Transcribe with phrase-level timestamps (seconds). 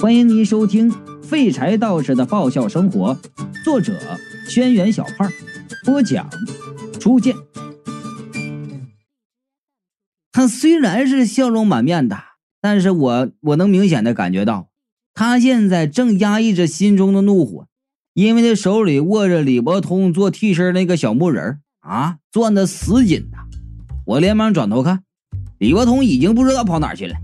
[0.00, 0.90] 欢迎您收听
[1.22, 3.14] 《废柴道士的爆笑生活》，
[3.62, 4.00] 作者：
[4.48, 5.30] 轩辕小胖，
[5.84, 6.26] 播讲：
[6.98, 7.36] 初见。
[10.32, 12.16] 他虽然是笑容满面的，
[12.62, 14.70] 但是我我能明显的感觉到，
[15.12, 17.66] 他现在正压抑着心中的怒火，
[18.14, 23.36] 因为他手里握着李伯通做替身那个小木人啊，攥得死紧的。
[24.06, 25.04] 我连忙转头看，
[25.58, 27.16] 李伯通已经不知道跑哪去了。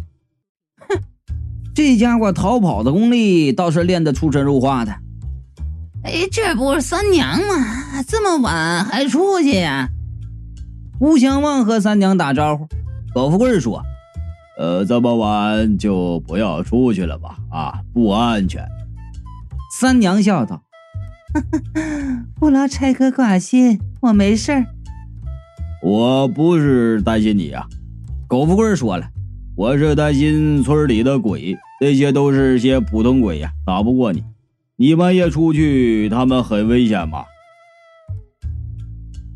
[1.77, 4.93] 哼，这家伙逃跑的功力倒是练得出神入化的。
[6.03, 8.03] 哎，这不是三娘吗？
[8.09, 9.89] 这么晚还出去呀？
[10.99, 12.67] 吴相望和三娘打招呼。
[13.13, 13.83] 苟富贵说
[14.59, 17.37] ：“呃，这么晚就不要出去了吧？
[17.51, 18.67] 啊，不安全。
[19.79, 20.63] ”三娘笑道
[22.41, 24.65] ：“不劳差哥挂心，我没事儿。”
[25.83, 27.67] 我不是担心你呀，
[28.27, 29.07] 苟富贵说了
[29.57, 34.25] ：“我是担心村里的鬼，那些都是些普通鬼呀，打不过你。
[34.77, 37.25] 你半夜出去，他们很危险吗？”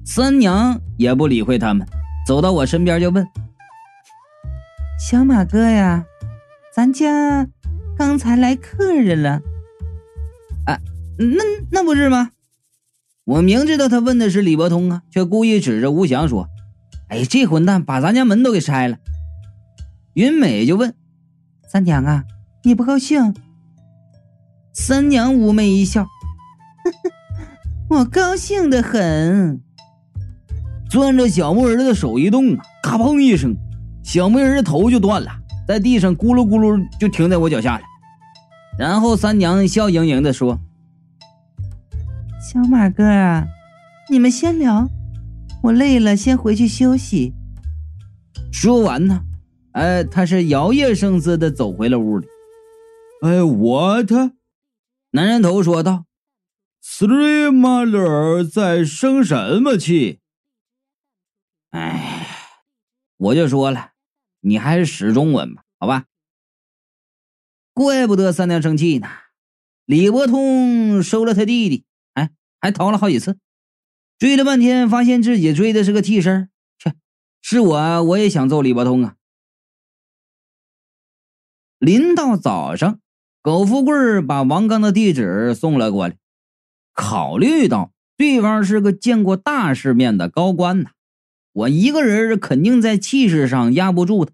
[0.05, 1.87] 三娘也不理会他们，
[2.27, 3.27] 走到我身边就问。
[4.99, 6.05] 小马哥呀，
[6.75, 7.47] 咱家
[7.97, 9.41] 刚才来客人了。
[10.67, 10.79] 啊，
[11.19, 12.31] 那那不是吗？
[13.25, 16.49] 我明知道他问的是李伯通啊，却故意指着吴翔说
[17.09, 18.99] ：“哎，这混蛋把咱家门都给拆了。”
[20.15, 20.95] 云美就问
[21.73, 22.25] ：“三娘啊，
[22.65, 23.33] 你不高兴？”
[24.75, 26.05] 三娘妩媚一笑
[27.89, 29.63] ：“我高兴的很。”
[30.91, 33.55] 攥着小木人的手一动啊，咔砰一声。
[34.03, 35.31] 小木人的头就断了，
[35.69, 37.85] 在地上咕噜咕噜就停在我脚下了。
[38.77, 40.59] 然后三娘笑盈盈的说
[42.43, 43.47] ：“小马哥啊，
[44.11, 44.89] 你们先聊，
[45.63, 47.33] 我累了，先回去休息。”
[48.51, 49.23] 说完呢，
[49.73, 52.27] 哎，他是摇曳生姿的走回了屋里。
[53.23, 54.33] 哎，我他
[55.11, 56.07] 男人头说道
[56.83, 60.21] ：“Three mother 在生什么气？”
[61.71, 62.27] 哎，
[63.17, 63.91] 我就说了。
[64.41, 66.07] 你还是使中文吧，好吧。
[67.75, 69.09] 怪不得三娘生气呢。
[69.85, 73.39] 李伯通收了他弟弟，哎，还逃了好几次，
[74.19, 76.49] 追了半天，发现自己追的是个替身。
[76.79, 76.95] 切，
[77.43, 79.17] 是我，我也想揍李伯通啊。
[81.81, 82.99] 临到早上，
[83.41, 86.17] 苟富贵把王刚的地址送了过来。
[86.93, 90.91] 考虑到对方是个见过大世面的高官呐。
[91.55, 94.33] 我一个人肯定在气势上压不住他，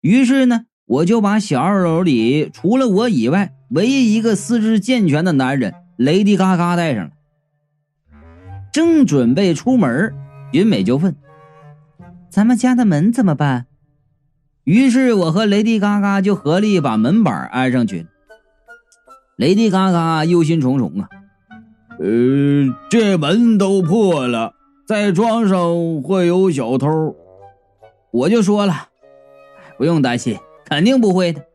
[0.00, 7.10] 于是呢，我就把小二楼里除了我以外唯一一个四肢健全的男人雷迪嘎嘎带上了。
[8.72, 10.12] 正准备出门，
[10.50, 11.14] 云美就问
[12.28, 13.66] ：“咱们家的门怎么办？”
[14.68, 18.06] 于是我和雷迪嘎嘎就合力把门板安上去。
[19.36, 21.08] 雷迪嘎嘎忧心忡忡啊，
[21.98, 24.52] 呃，这门都破了。
[24.86, 27.16] 再装上会有小偷，
[28.10, 28.88] 我就说了，
[29.78, 31.46] 不用担心，肯定不会的。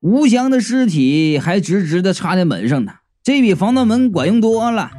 [0.00, 4.90] 吴翔的尸体还直直的插在门上呢，这比防盗门管用多了。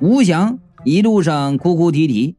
[0.00, 2.36] 吴翔一路上哭哭啼啼：“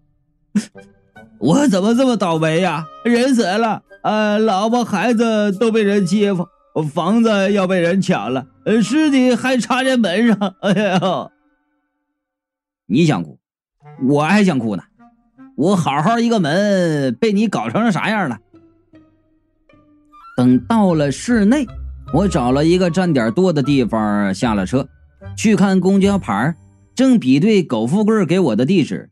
[1.45, 2.87] 我怎么这么倒霉呀？
[3.03, 6.47] 人死了，呃，老婆孩子都被人欺负，
[6.91, 11.29] 房子要被人抢了，呃，尸体还插在门上，哎呀！”
[12.89, 13.37] 你想哭，
[14.07, 14.81] 我还想哭呢。
[15.55, 18.39] 我好好一个门，被你搞成啥样了？
[20.35, 21.67] 等到了室内，
[22.11, 24.87] 我找了一个站点多的地方下了车，
[25.37, 26.55] 去看公交牌，
[26.95, 29.11] 正比对苟富贵给我的地址。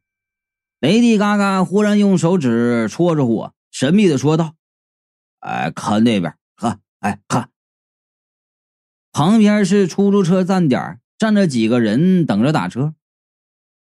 [0.84, 4.56] 雷迪嘎嘎忽然用手指戳着我，神秘的说道
[5.40, 7.52] ：“哎，看那边，看，哎，看，
[9.14, 12.96] 旁边是出租车站点，站着几个人等着打车。”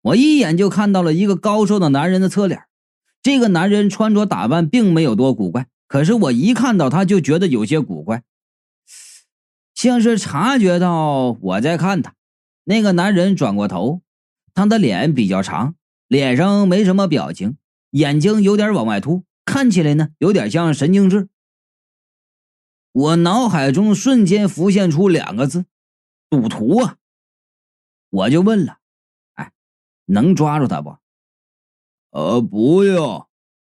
[0.02, 2.66] 我一眼就看到了一个高瘦的男人的侧脸，
[3.20, 8.22] 这个男人穿着打扮并没有多古怪，可是我一看到他就觉得有些古怪，
[9.74, 12.14] 像是察觉到我在看他。
[12.62, 14.02] 那个男人转过头，
[14.54, 15.74] 他的脸比较长，
[16.12, 17.56] 脸上没什么表情，
[17.92, 21.30] 眼睛有点往外凸，看起来呢有点像神经质。
[22.92, 25.64] 我脑海中瞬间浮现出两个字：
[26.28, 26.98] 赌徒啊！
[28.10, 28.80] 我就问了。
[29.32, 29.52] 哎
[30.04, 30.98] 能抓住他不？
[32.10, 33.26] 呃，不用。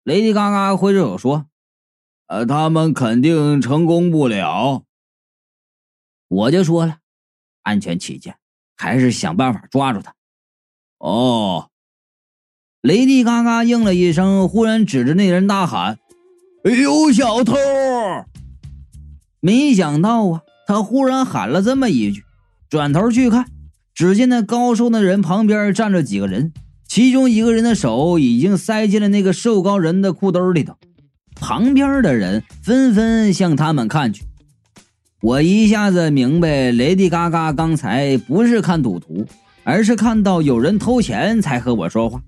[0.03, 1.49] 雷迪嘎嘎挥着手说
[2.27, 4.85] ：“呃，他们肯定成功不了。”
[6.29, 6.99] 我就说了，
[7.63, 8.37] 安全起见，
[8.75, 10.13] 还是想办法抓住他。
[10.99, 11.71] 哦，
[12.87, 15.97] 雷迪嘎嘎应了一声，忽然指着那人大喊
[16.63, 17.53] ：“有小偷！”
[19.43, 22.23] 没想到啊，他忽然喊了这么一句，
[22.69, 23.45] 转头去看，
[23.93, 26.53] 只见那高瘦的人旁边站着几个人，
[26.87, 30.73] 其中一个人的手已经塞进了那个瘦高人的裤兜里头，
[31.35, 34.23] 旁边的人纷纷向他们看去。
[35.21, 39.25] 我一下子明白，雷迪嘎嘎刚才不是看赌徒，
[39.65, 42.21] 而是看到有人偷钱才和我说话。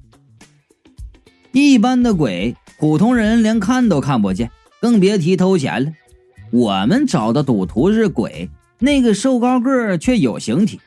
[1.51, 5.91] 一般的鬼，普通人连看都看不见，更别提偷钱了。
[6.51, 8.49] 我们找的赌徒是鬼，
[8.79, 10.79] 那个瘦高个却有形体，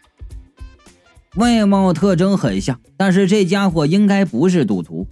[1.37, 5.07] 外貌特征很像，但是这家伙应该不是赌徒。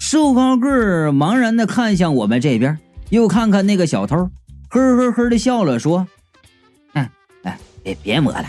[0.00, 2.78] 瘦高个茫然的看向我们这边，
[3.10, 4.30] 又看看那个小偷。
[4.68, 6.06] 呵呵呵的笑了，说
[6.94, 7.10] ：“哎
[7.42, 8.46] 哎，别别摸了，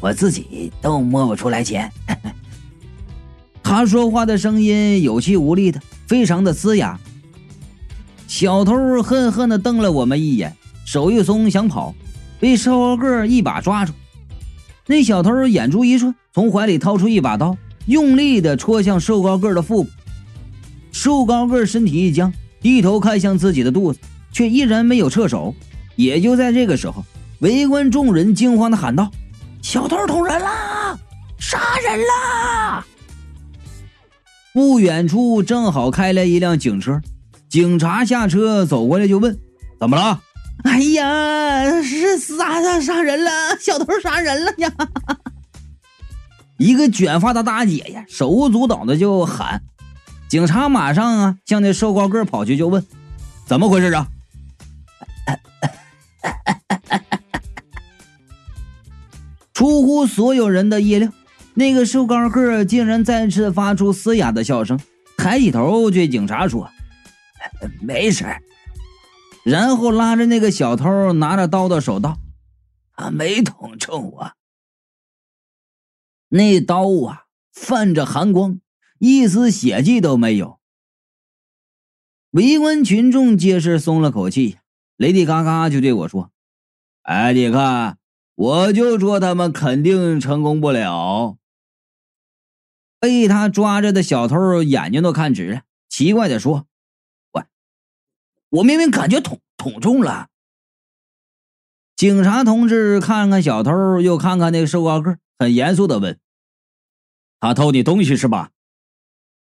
[0.00, 1.90] 我自己都摸不出来钱。”
[3.70, 6.98] 他说话的声音有气无力的，非常的嘶哑。
[8.26, 11.94] 小偷恨恨的瞪了我们一眼，手一松想跑，
[12.40, 13.92] 被瘦高个一把抓住。
[14.88, 17.56] 那小偷眼珠一转，从怀里掏出一把刀，
[17.86, 19.90] 用力的戳向瘦高个的腹部。
[20.90, 24.00] 瘦高个身体一僵，低头看向自己的肚子。
[24.32, 25.54] 却依然没有撤手。
[25.94, 27.04] 也就在这个时候，
[27.38, 29.08] 围观众人惊慌的喊道
[29.62, 30.98] ：“小偷捅人啦！
[31.38, 32.84] 杀人啦！”
[34.52, 37.00] 不远处正好开来一辆警车，
[37.48, 39.38] 警察下车走过来就问
[39.78, 40.20] ：“怎么了
[40.64, 43.30] ？”“哎呀，是杀杀杀人了！
[43.60, 44.72] 小偷杀人了呀！”
[46.58, 49.62] 一个卷发的大姐呀，手舞足蹈的就喊。
[50.28, 52.84] 警察马上啊向那瘦高个跑去就问
[53.46, 54.08] ：“怎么回事啊？”
[59.54, 61.10] 出乎所有人的意料，
[61.54, 64.80] 那个瘦高个竟然再次发出嘶哑的笑声，
[65.16, 66.70] 抬起头对警察说
[67.82, 68.24] ：“没事。”
[69.44, 72.18] 然后拉着那个小偷拿着刀的手道
[72.94, 74.32] ：“他没捅中我。”
[76.28, 78.60] 那刀啊，泛着寒光，
[78.98, 80.60] 一丝血迹都没有。
[82.30, 84.58] 围观群众皆是松了口气。
[84.96, 86.30] 雷迪嘎嘎就对我说
[87.02, 87.98] ：“哎，你看，
[88.36, 91.38] 我就说他们肯定成功不了。”
[93.00, 96.66] 被他抓着的小偷眼睛都看直了，奇怪的说
[97.32, 97.44] ：“我，
[98.50, 100.28] 我明明感觉捅捅中了。”
[101.96, 106.18] 警察同志看看小偷，又看看那个瘦高个，很严肃的问
[107.40, 108.50] ：“他偷你东西是吧？”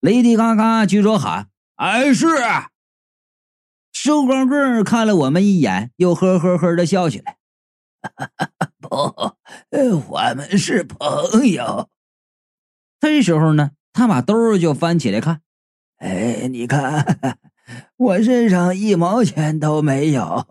[0.00, 2.26] 雷迪嘎嘎举手喊：“哎，是。”
[3.92, 7.38] 瘦高个看了我们一眼，又呵呵呵的笑起来。
[8.02, 9.36] 哈 哈
[9.70, 11.88] 不，我们是朋友。
[13.04, 15.42] 这时候呢，他把兜就翻起来看。
[15.98, 17.38] 哎，你看，
[17.98, 20.46] 我身上一毛钱都没有。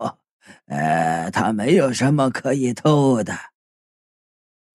[0.66, 3.34] 呃，他没有什么可以偷的。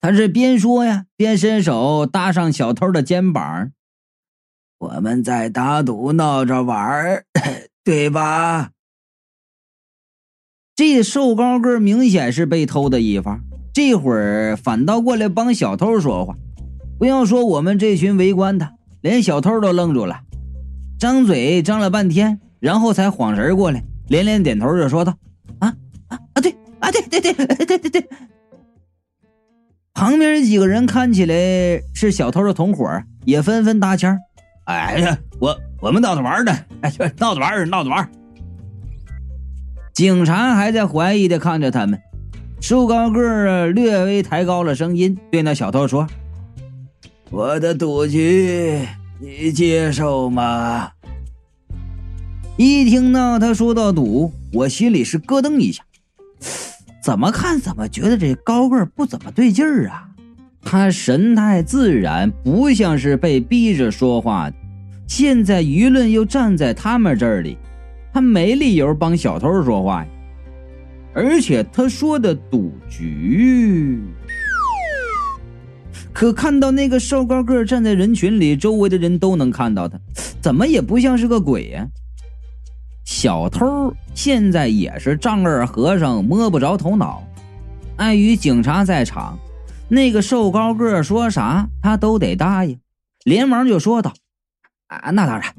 [0.02, 3.72] 他是边说呀，边伸手搭上小偷的肩膀。
[4.78, 7.26] 我们在打赌闹着玩儿。
[7.86, 8.72] 对吧？
[10.76, 13.42] 这瘦高个明显是被偷的一方，
[13.74, 16.36] 这会儿反倒过来帮小偷说话。
[17.00, 18.70] 不要说我们这群围观的，
[19.02, 20.20] 连小偷都愣住了，
[21.00, 25.16] 张嘴张了半天，然后才晃神过来，连连点头就说道
[25.60, 25.74] ：“啊
[26.10, 26.42] 啊啊！
[26.42, 28.10] 对啊对对对对对对。”
[29.96, 34.16] 旁边几个人看起来是小偷的同伙，也纷纷搭腔
[34.68, 36.52] ：“哎呀，我。”我们闹着玩呢，
[36.82, 38.12] 哎，闹着玩闹着玩
[39.94, 41.98] 警察还在怀疑的看着他们，
[42.60, 46.06] 瘦高个略微抬高了声音，对那小偷说
[47.32, 48.80] ：“我的赌局，
[49.20, 50.92] 你接受吗？”
[52.58, 55.84] 一听到他说到赌，我心里是咯噔一下，
[57.04, 60.10] 怎么看怎么觉得这高个不怎么对劲儿啊？
[60.62, 64.56] 他神态自然，不像是被逼着说话的。
[65.08, 67.58] 现在舆论又站在他们这里，
[68.12, 70.10] 他没理由帮小偷说话呀。
[71.14, 74.00] 而且他说的赌局，
[76.14, 80.00] 可看到那个瘦高个站在人群里，周围的人都能看到他，
[80.42, 81.88] 怎么也不像是个鬼呀。
[83.06, 87.24] 小偷现在也是丈二和尚摸不着头脑，
[87.98, 89.40] 碍于警察在场，
[89.88, 92.80] 那个瘦高个说啥他都得答应，
[93.24, 94.14] 连忙就说道。
[94.88, 95.56] 啊，那当然，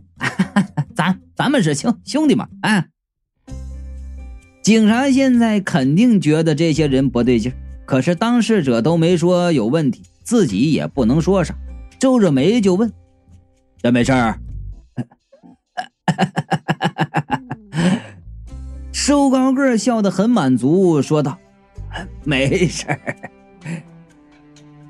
[0.95, 2.87] 咱咱们是兄兄弟嘛，啊！
[4.63, 7.53] 警察现在肯定觉得这些人不对劲
[7.87, 11.55] 可是当事者都没说有问题，自己也不能说啥，
[11.99, 12.93] 皱着眉就问
[13.83, 14.39] ：“真没事儿？”
[18.93, 21.39] 瘦高个笑得很满足，说道
[22.25, 23.01] ：“没事儿。”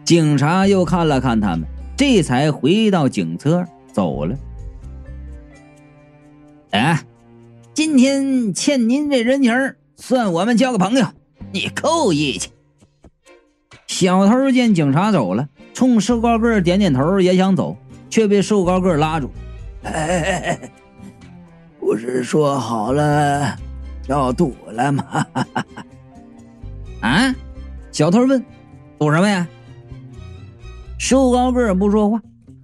[0.05, 4.37] 警察又看了看他们，这才回到警车走了。
[6.73, 7.05] 哎，
[7.73, 9.53] 今天欠您这人情，
[9.97, 11.07] 算我们交个朋友，
[11.53, 12.51] 你够义气。
[14.01, 17.77] 小偷见警察走了，冲瘦高个点点头，也想走，
[18.09, 19.31] 却被瘦高个拉住。
[19.83, 20.71] 哎哎哎，
[21.79, 23.55] 不是说好了
[24.07, 25.05] 要赌了吗？
[27.03, 27.35] 啊！
[27.93, 28.43] 小偷问
[28.99, 29.47] ：“赌什么呀？”
[30.97, 32.23] 瘦高个不说话，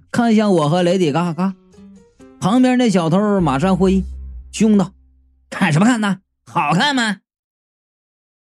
[0.09, 1.53] 看向我和雷迪嘎嘎。
[2.39, 4.03] 旁边那小偷马上会意，
[4.51, 4.89] 凶道
[5.51, 6.17] ：“看什么看呢？
[6.51, 7.17] 好看吗？”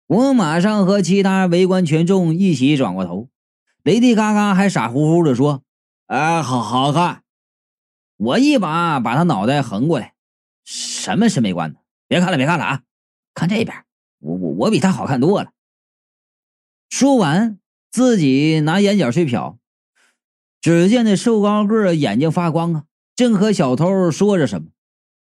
[0.07, 3.29] 我马上和其他围观群众一起转过头，
[3.83, 5.63] 雷迪嘎嘎还傻乎乎的说
[6.07, 7.23] ：“哎，好好看。”
[8.17, 10.15] 我一把把他脑袋横过来
[10.65, 11.81] ：“什么审美观呢？
[12.07, 12.83] 别看了，别看了啊！
[13.35, 13.85] 看这边，
[14.21, 15.51] 我我我比他好看多了。”
[16.89, 17.59] 说完，
[17.91, 19.57] 自己拿眼角去瞟。
[20.61, 22.85] 只见那瘦高个眼睛发光啊，
[23.17, 24.69] 正和小偷说着什么，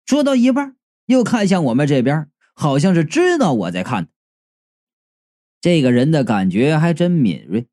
[0.06, 0.75] 说到一半
[1.06, 4.08] 又看向我们这边，好像是知道我在看。
[5.63, 7.67] 这个人的感觉还真敏锐，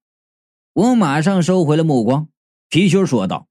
[0.75, 2.29] 我马上收回了目光。
[2.69, 3.49] 皮球说道：“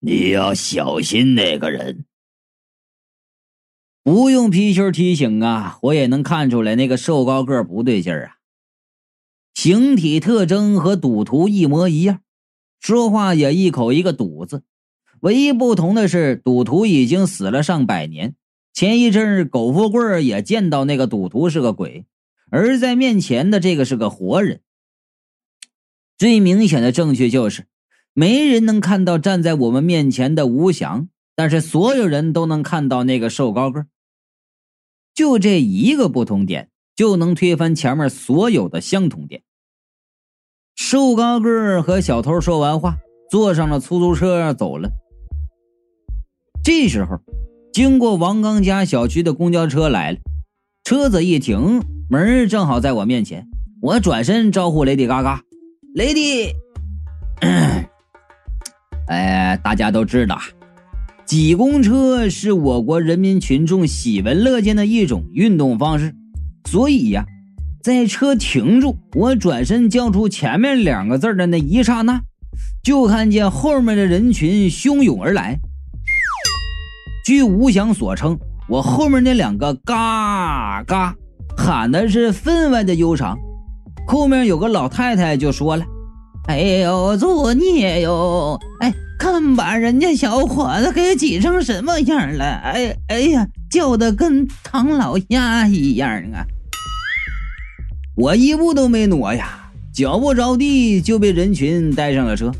[0.00, 2.04] 你要小心那个人。”
[4.04, 8.36] 不用皮球提醒啊，我也能看出来那个瘦高个不对劲儿啊，
[9.54, 12.20] 形体特征和赌徒一模一样。
[12.80, 14.62] 说话也一口一个赌字，
[15.20, 18.36] 唯一不同的是，赌徒已经死了上百年。
[18.74, 22.04] 前一阵狗富贵也见到那个赌徒是个鬼，
[22.52, 24.60] 而在面前的这个是个活人。
[26.18, 27.64] 最明显的证据就是，
[28.12, 33.86] 没人能看到站在我们面前的吴翔，但是所有人都能看到那个瘦高个。
[35.14, 39.42] 就这一个不同点，就能推翻前面所有的相同点。
[40.76, 42.98] 瘦高个和小偷说完话，
[43.30, 44.90] 坐上了出租车走了。
[46.62, 47.18] 这时候，
[47.72, 50.18] 经过王刚家小区的公交车来了，
[50.84, 53.46] 车子一停，门正好在我面前。
[53.80, 55.40] 我转身招呼雷迪嘎嘎
[55.94, 56.52] ：“雷迪。
[59.06, 60.40] ”哎，大家都知道，
[61.24, 66.14] 挤公车是我国人民群众喜闻乐见的一种运动方式，
[66.68, 67.26] 所以呀。
[67.80, 72.20] 在车停住，我转身叫出前面两个字的那一刹那，
[72.84, 75.58] 就看见后面的人群汹涌而来。
[77.24, 81.14] 据吴翔所称，我后面那两个嘎嘎
[81.56, 83.36] 喊的是分外的悠长。
[84.06, 85.84] 后面有个老太太就说了
[86.48, 88.58] ：“哎呦，作孽哟！
[88.80, 92.44] 哎，看把人家小伙子给挤成什么样了！
[92.44, 96.44] 哎哎呀，叫的跟唐老鸭一样啊！”
[98.16, 102.52] 我一步都没挪呀，脚不着地就被人群带上了车。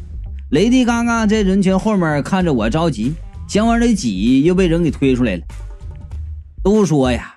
[0.51, 3.13] 雷迪嘎嘎在人群后面看着我着急，
[3.49, 5.43] 想往里挤，又被人给推出来了。
[6.63, 7.35] 都说呀，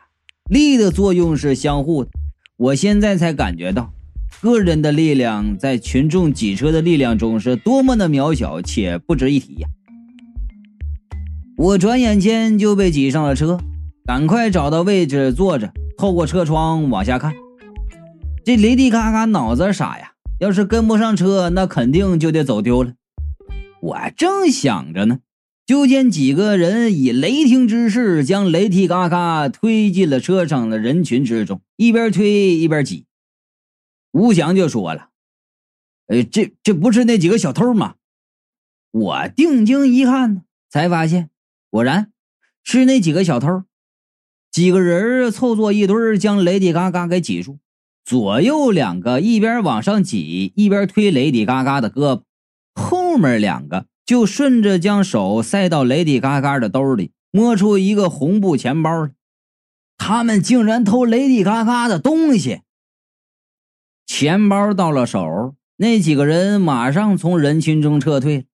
[0.50, 2.12] 力的作用是相互的。
[2.58, 3.91] 我现在才感觉到，
[4.39, 9.67] 个人的力量在群众挤车的力量中是多么的渺小且不值一提呀！
[11.58, 13.58] 我转眼间就被挤上了车，
[14.05, 17.34] 赶快找到位置坐着，透过车窗往下看。
[18.44, 20.12] 这雷迪嘎嘎脑子傻呀！
[20.39, 22.94] 要是跟不上车，那肯定就得走丢了。
[23.82, 25.20] 我正想着呢，
[25.65, 33.05] 就见几个人以雷霆之势将雷迪嘎嘎推进了车上的人群之中，一边推一边挤。
[34.12, 35.10] 吴翔就说了
[36.07, 37.95] ：“呃，这这不是那几个小偷吗？”
[38.91, 41.29] 我定睛一看，才发现，
[41.69, 42.13] 果然
[42.63, 43.63] 是那几个小偷。
[44.51, 47.60] 几个人凑作一堆，将雷迪嘎嘎给挤住。
[48.05, 52.24] 左右两个一边往上挤，一边推雷迪嘎嘎的胳膊，
[52.75, 59.10] 后面两个就顺着将手塞到雷迪嘎嘎的兜里，摸出一个红布钱包。
[59.98, 62.62] 他们竟然偷雷迪嘎嘎的东西！
[64.06, 68.46] 钱包到了手，那几个人马上从人群中撤退。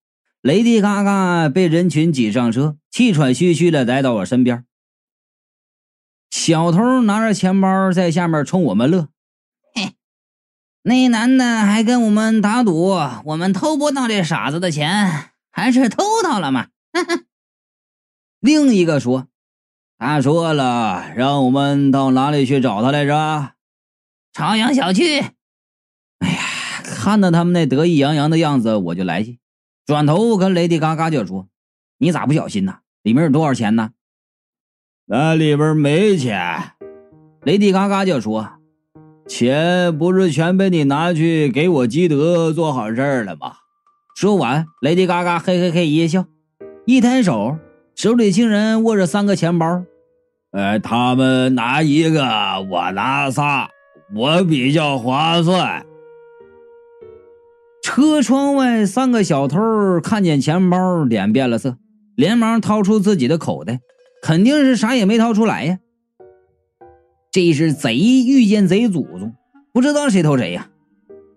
[0.41, 4.65] 雷迪嘎嘎被人群挤上车，气喘吁吁的来到我身边。
[6.29, 9.09] 小偷拿着钱包在下面冲我们乐。
[9.75, 9.93] 嘿
[10.83, 16.67] 那男的还跟我们打赌，我们偷不到这傻子的钱，还是偷到了嘛？
[18.39, 19.27] 另一个说
[19.99, 23.53] ：“他说了，让我们到哪里去找他来着？
[24.33, 25.19] 朝阳小区。”
[26.19, 26.41] 哎呀，
[26.83, 29.39] 看到他们那得意洋洋的样子，我就来气，
[29.85, 31.47] 转头跟雷迪嘎嘎就说
[31.99, 32.79] ：“你咋不小心呢？
[33.03, 33.91] 里面有多少钱呢？”
[35.05, 36.73] 那里边没钱。
[37.43, 38.59] 雷迪嘎嘎就说
[39.27, 43.57] ：“钱不是全被你拿去给我基德做好事了吗？”
[44.21, 46.25] 说完，雷迪嘎嘎嘿嘿嘿一笑，
[46.85, 47.57] 一抬手，
[47.95, 49.83] 手里竟然握着三个钱包。
[50.51, 52.23] 呃，他们拿一个，
[52.69, 53.67] 我拿仨，
[54.15, 55.83] 我比较划算。
[57.81, 59.57] 车窗外，三个小偷
[60.03, 61.77] 看见钱包，脸变了色，
[62.15, 63.79] 连忙掏出自己的口袋，
[64.21, 65.79] 肯定是啥也没掏出来呀。
[67.31, 69.33] 这是贼遇见贼祖宗，
[69.73, 70.69] 不知道谁偷谁呀！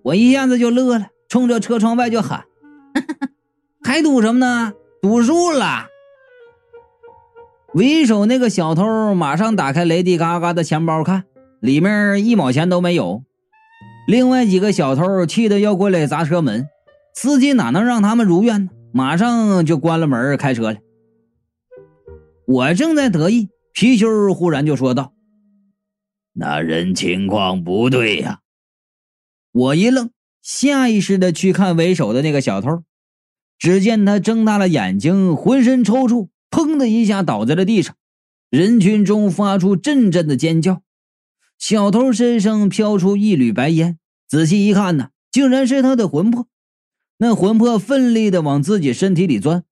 [0.03, 2.45] 我一下子就乐了，冲着车窗外就喊
[3.83, 4.73] ：“还赌什么呢？
[5.03, 5.89] 赌输了！”
[7.75, 11.25] 为首那个小偷马上打开雷迪嘎嘎的钱包看，
[11.61, 13.25] 里面一毛钱都没有。
[14.07, 16.69] 另外几个小偷气得要过来砸车门，
[17.15, 18.71] 司机哪能让他们如愿呢？
[18.93, 20.79] 马上就关了门开车了。
[22.47, 25.15] 我正在得意，皮丘忽然就说道
[26.35, 28.39] ：“那人情况不对呀！”
[29.51, 30.11] 我一愣，
[30.45, 32.83] 下意识的去看为首的那个小偷，
[33.59, 37.97] 只见他睁大了眼睛，浑身抽搐，砰的一下倒在了地上，
[38.51, 40.83] 人群中发出阵阵的尖叫。
[41.59, 43.99] 小偷身上飘出一缕白烟，
[44.29, 46.47] 仔细一看呢，竟然是他的魂魄。
[47.17, 49.65] 那魂魄奋力的往自己身体里钻，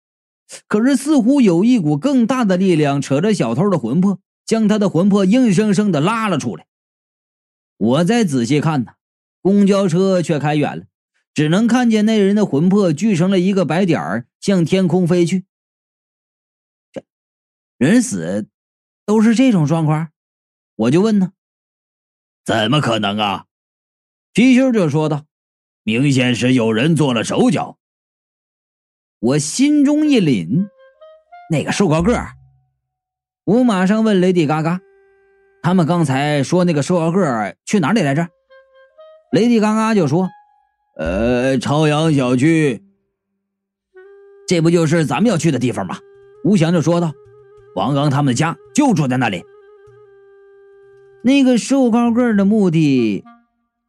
[0.67, 6.67] 可是似乎有一股更大的力量扯着小偷的魂魄，将他的魂魄硬生生的拉了出来。
[7.77, 8.93] 我再仔细看呢，
[9.43, 10.85] 公交车却开远了，
[11.35, 15.45] 只能看见那人的魂魄聚成了一个白点儿，向天空飞去。
[16.93, 17.05] 这
[17.77, 18.49] 人死
[19.05, 20.11] 都是这种状况，
[20.77, 21.33] 我就问呢。
[22.45, 23.47] 怎么可能啊！
[24.33, 25.27] 皮修就说道
[25.83, 27.79] ：“明显是有人做了手脚。”
[29.19, 30.69] 我心中一凛，
[31.51, 32.33] 那个瘦高个儿，
[33.45, 34.81] 我马上问雷迪嘎嘎
[35.63, 38.29] ：“他们刚才说那个瘦高个儿去哪里来着？”
[39.33, 40.29] 雷迪嘎嘎就说
[40.95, 42.83] ：“呃，朝阳小区。
[44.47, 45.97] 这不就是咱们要去的地方吗？”
[46.45, 47.13] 吴翔就说道
[47.75, 49.43] ：“王刚他们的家就住在那里。”
[51.25, 53.25] 那个瘦高个的墓地，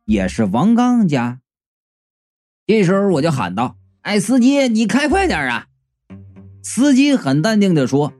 [0.05, 1.39] 也是王刚家。
[2.65, 5.65] 这时候我就喊道：“哎，司机，你开快点啊！”
[6.63, 8.13] 司机很淡定的说：“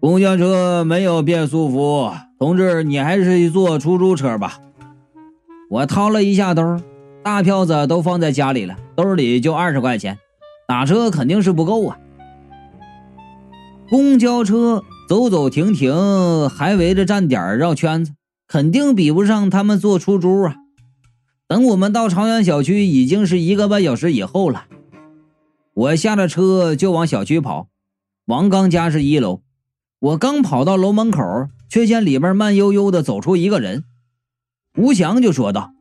[0.00, 4.58] 公交车没有变速服，同志，你还是坐出租车吧。”
[5.70, 6.80] 我掏了一下兜，
[7.22, 10.18] 大票子都放在家里了，兜里就二十块钱，
[10.66, 11.98] 打车肯定是不够啊。
[13.88, 14.84] 公交车。
[15.08, 18.12] 走走停停，还围着站点绕圈子，
[18.46, 20.54] 肯定比不上他们坐出租啊！
[21.48, 24.66] 等我们到朝阳小区，已经是一个半小时以后了。
[25.74, 27.66] 我下了车就往小区跑，
[28.26, 29.40] 王刚家是一楼。
[29.98, 31.20] 我刚跑到楼门口，
[31.68, 33.82] 却见里面慢悠悠的走出一个人。
[34.76, 35.72] 吴翔就说道：“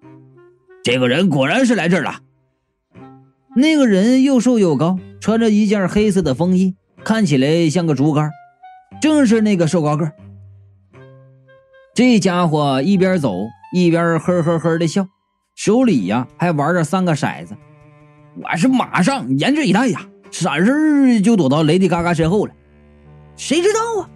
[0.83, 2.21] 这个人果然是来这儿了。”
[3.55, 8.31] 那个人又瘦又高，穿着一件黑色的风衣，看起来像个竹竿。
[9.01, 10.11] 正是那个瘦高个
[11.93, 13.33] 这家伙一边走
[13.73, 15.07] 一边呵呵呵的笑，
[15.55, 17.55] 手里呀还玩着三个骰子。
[18.41, 22.53] 我是马上严阵以待呀，闪身就躲到雷迪嘎嘎身后了。
[23.35, 24.09] 谁知道啊，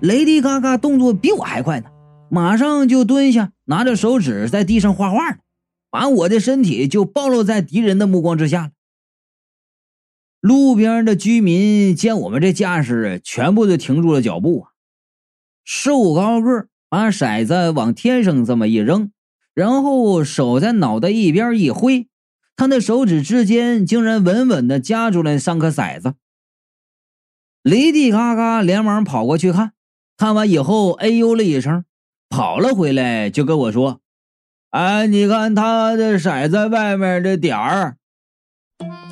[0.00, 1.88] 雷迪嘎嘎动作比我还快呢，
[2.30, 5.38] 马上就蹲下，拿着手指在地上画画呢，
[5.90, 8.70] 把我的身体就暴露在敌人的目光之下了。
[10.40, 14.70] 路边的居民见我们这架势，全部都停住了脚步啊！
[15.64, 19.12] 瘦高个把骰子往天上这么一扔，
[19.52, 22.08] 然后手在脑袋一边一挥，
[22.56, 26.14] 他的手指之间竟然稳稳的夹住了三颗骰子。
[27.62, 29.72] 雷迪嘎嘎连忙跑过去看，
[30.16, 31.84] 看完以后哎呦了一声，
[32.30, 34.00] 跑了回来就跟我说
[34.70, 37.96] ：“哎，你看他的骰子外面的点儿。”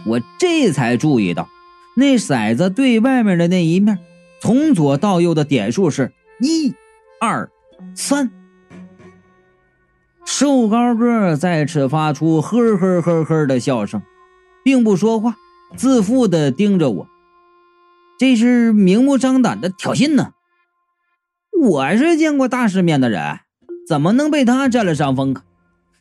[0.07, 1.48] 我这才注意到，
[1.96, 3.98] 那骰子对外面的那一面，
[4.40, 6.72] 从左到右的点数是一、
[7.20, 7.50] 二、
[7.94, 8.31] 三。
[10.24, 14.00] 瘦高个再次发出呵呵呵呵的笑声，
[14.62, 15.35] 并不说话，
[15.76, 17.09] 自负的盯着我，
[18.18, 20.33] 这是明目张胆的挑衅呢。
[21.60, 23.40] 我是见过大世面的人，
[23.86, 25.42] 怎么能被他占了上风啊？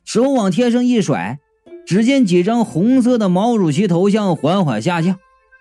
[0.06, 1.40] 手往天上一甩。
[1.86, 5.18] 只见几张红色的毛主席头像缓缓下降，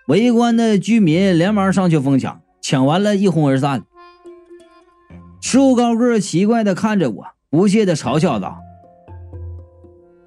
[0.07, 3.85] 围观的居民连忙上去疯抢，抢完了一哄而散。
[5.39, 8.59] 瘦高个奇怪的看着我，不屑的嘲笑道：“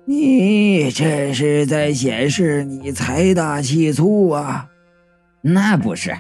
[0.08, 4.68] 你这是在显示你财大气粗啊
[5.44, 6.16] ？”“那不是。”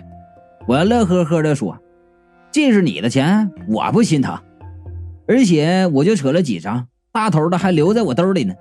[0.68, 1.78] 我乐呵呵的说
[2.52, 4.38] ：“这是你的钱，我不心疼。
[5.28, 8.54] 而且我就扯了几张，大头的还留在我兜里呢。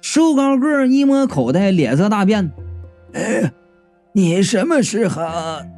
[0.00, 2.52] 瘦高个一摸口袋，脸色大变。
[3.12, 3.52] 哎，
[4.14, 5.22] 你什么时候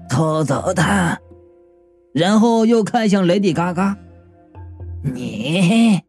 [0.09, 1.18] 偷走的？
[2.14, 3.98] 然后又看向雷迪嘎嘎。
[5.02, 6.00] 你，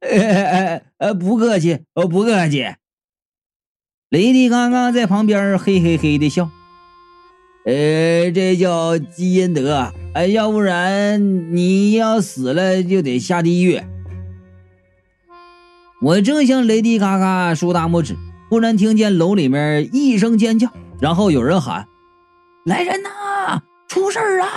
[0.00, 2.64] 哎哎不客气，哦，不客气。
[4.10, 6.50] 雷迪嘎嘎在旁边嘿嘿嘿的笑。
[7.66, 13.82] 呃，这叫积阴德，哎，要不然你要死了就得下地狱。
[16.00, 18.14] 我正向雷迪嘎嘎竖大拇指，
[18.48, 20.68] 忽然听见楼里面一声尖叫，
[21.00, 21.88] 然后有人喊
[22.66, 24.48] ：“来人呐，出事儿啊！”